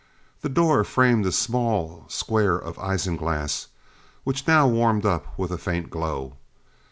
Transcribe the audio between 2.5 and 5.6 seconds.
of isinglass, which now warmed up with a